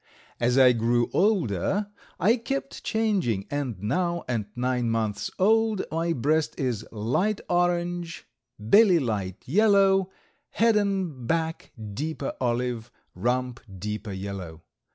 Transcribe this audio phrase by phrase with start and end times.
[0.39, 6.59] As I grew older I kept changing, and now at nine months old my breast
[6.59, 8.25] is light orange,
[8.57, 10.09] belly light yellow,
[10.49, 14.63] head and back deeper olive, rump deeper yellow.